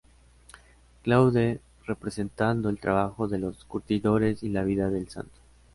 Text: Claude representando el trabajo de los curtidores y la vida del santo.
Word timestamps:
Claude 1.03 1.61
representando 1.85 2.69
el 2.69 2.79
trabajo 2.79 3.27
de 3.27 3.37
los 3.37 3.65
curtidores 3.65 4.41
y 4.41 4.49
la 4.49 4.63
vida 4.63 4.89
del 4.89 5.07
santo. 5.09 5.37